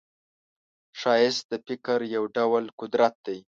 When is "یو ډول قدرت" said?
2.15-3.15